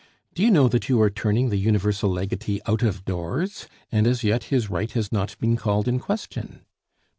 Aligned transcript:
"Do 0.33 0.41
you 0.41 0.49
know 0.49 0.67
that 0.67 0.89
you 0.89 0.99
are 0.99 1.11
turning 1.11 1.49
the 1.49 1.57
universal 1.59 2.09
legatee 2.09 2.59
out 2.65 2.81
of 2.81 3.05
doors, 3.05 3.67
and 3.91 4.07
as 4.07 4.23
yet 4.23 4.45
his 4.45 4.67
right 4.67 4.89
has 4.93 5.11
not 5.11 5.37
been 5.37 5.55
called 5.55 5.87
in 5.87 5.99
question?" 5.99 6.65